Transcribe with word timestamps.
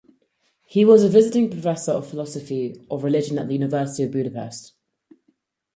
He 0.65 0.83
was 0.83 1.05
visiting 1.05 1.51
professor 1.51 1.91
of 1.91 2.07
philosophy 2.09 2.83
of 2.89 3.03
religion 3.03 3.37
at 3.37 3.45
the 3.45 3.53
University 3.53 4.01
of 4.01 4.11
Budapest. 4.11 4.73